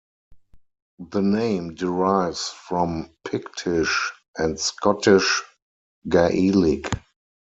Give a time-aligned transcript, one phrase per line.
[1.11, 5.43] The name derives from Pictish and Scottish
[6.09, 6.89] Gaelic.